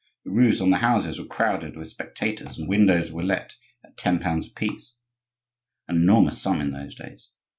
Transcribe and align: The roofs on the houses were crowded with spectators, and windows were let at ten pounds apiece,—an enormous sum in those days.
The 0.25 0.31
roofs 0.31 0.61
on 0.61 0.71
the 0.71 0.77
houses 0.77 1.19
were 1.19 1.27
crowded 1.27 1.77
with 1.77 1.89
spectators, 1.91 2.57
and 2.57 2.67
windows 2.67 3.11
were 3.11 3.21
let 3.21 3.57
at 3.85 3.97
ten 3.97 4.17
pounds 4.17 4.47
apiece,—an 4.47 5.95
enormous 5.95 6.41
sum 6.41 6.59
in 6.59 6.71
those 6.71 6.95
days. 6.95 7.29